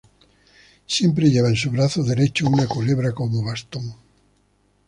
Siempre 0.87 1.29
lleva 1.29 1.49
en 1.49 1.55
su 1.55 1.69
brazo 1.69 2.01
derecho 2.01 2.47
una 2.49 2.65
culebra 2.65 3.11
como 3.11 3.43
bastón. 3.43 3.93